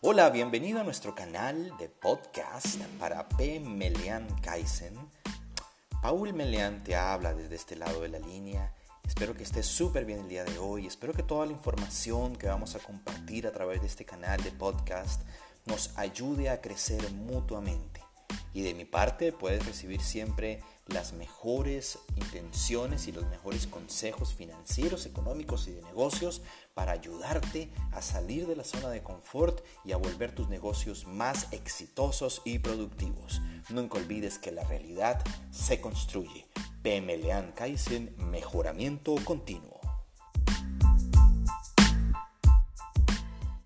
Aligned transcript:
Hola, 0.00 0.30
bienvenido 0.30 0.80
a 0.80 0.84
nuestro 0.84 1.16
canal 1.16 1.76
de 1.76 1.88
podcast 1.88 2.76
para 3.00 3.28
P. 3.28 3.58
Melian 3.58 4.28
Kaizen. 4.42 4.96
Paul 6.00 6.32
Melian 6.34 6.84
te 6.84 6.94
habla 6.94 7.34
desde 7.34 7.56
este 7.56 7.74
lado 7.74 8.02
de 8.02 8.08
la 8.08 8.20
línea. 8.20 8.72
Espero 9.04 9.34
que 9.34 9.42
estés 9.42 9.66
súper 9.66 10.04
bien 10.04 10.20
el 10.20 10.28
día 10.28 10.44
de 10.44 10.56
hoy. 10.56 10.86
Espero 10.86 11.14
que 11.14 11.24
toda 11.24 11.46
la 11.46 11.52
información 11.52 12.36
que 12.36 12.46
vamos 12.46 12.76
a 12.76 12.78
compartir 12.78 13.48
a 13.48 13.52
través 13.52 13.80
de 13.80 13.88
este 13.88 14.04
canal 14.04 14.40
de 14.44 14.52
podcast 14.52 15.22
nos 15.64 15.90
ayude 15.98 16.48
a 16.48 16.60
crecer 16.60 17.10
mutuamente. 17.10 18.00
Y 18.54 18.62
de 18.62 18.74
mi 18.74 18.84
parte 18.84 19.32
puedes 19.32 19.66
recibir 19.66 20.00
siempre 20.00 20.62
las 20.88 21.12
mejores 21.12 21.98
intenciones 22.16 23.06
y 23.08 23.12
los 23.12 23.26
mejores 23.28 23.66
consejos 23.66 24.34
financieros, 24.34 25.06
económicos 25.06 25.68
y 25.68 25.72
de 25.72 25.82
negocios 25.82 26.42
para 26.74 26.92
ayudarte 26.92 27.70
a 27.92 28.02
salir 28.02 28.46
de 28.46 28.56
la 28.56 28.64
zona 28.64 28.88
de 28.88 29.02
confort 29.02 29.64
y 29.84 29.92
a 29.92 29.96
volver 29.96 30.34
tus 30.34 30.48
negocios 30.48 31.06
más 31.06 31.52
exitosos 31.52 32.42
y 32.44 32.58
productivos. 32.58 33.40
Nunca 33.68 33.98
olvides 33.98 34.38
que 34.38 34.52
la 34.52 34.64
realidad 34.64 35.22
se 35.50 35.80
construye. 35.80 36.46
PMLAN 36.82 37.52
Kaizen 37.52 38.14
Mejoramiento 38.18 39.14
Continuo. 39.24 39.77